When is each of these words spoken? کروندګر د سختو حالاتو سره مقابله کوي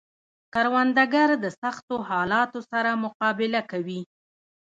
کروندګر 0.53 1.29
د 1.43 1.45
سختو 1.61 1.95
حالاتو 2.09 2.59
سره 2.71 2.89
مقابله 3.03 3.61
کوي 3.71 4.01